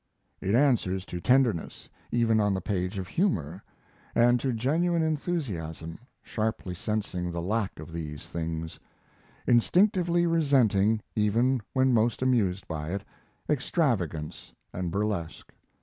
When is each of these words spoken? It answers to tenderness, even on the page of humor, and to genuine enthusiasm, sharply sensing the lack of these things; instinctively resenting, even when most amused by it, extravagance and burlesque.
It 0.41 0.55
answers 0.55 1.05
to 1.05 1.21
tenderness, 1.21 1.87
even 2.11 2.39
on 2.39 2.55
the 2.55 2.59
page 2.59 2.97
of 2.97 3.07
humor, 3.07 3.61
and 4.15 4.39
to 4.39 4.51
genuine 4.51 5.03
enthusiasm, 5.03 5.99
sharply 6.23 6.73
sensing 6.73 7.31
the 7.31 7.39
lack 7.39 7.77
of 7.77 7.91
these 7.91 8.27
things; 8.27 8.79
instinctively 9.45 10.25
resenting, 10.25 11.03
even 11.15 11.61
when 11.73 11.93
most 11.93 12.23
amused 12.23 12.67
by 12.67 12.89
it, 12.93 13.03
extravagance 13.47 14.51
and 14.73 14.89
burlesque. 14.89 15.53